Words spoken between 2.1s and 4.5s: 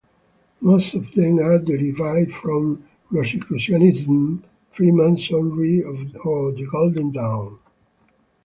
from Rosicrucianism,